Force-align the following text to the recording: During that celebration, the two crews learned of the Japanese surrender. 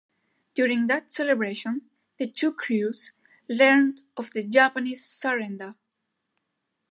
During 0.55 0.87
that 0.87 1.13
celebration, 1.13 1.83
the 2.17 2.25
two 2.25 2.53
crews 2.53 3.11
learned 3.47 4.01
of 4.17 4.31
the 4.31 4.43
Japanese 4.43 5.05
surrender. 5.05 5.75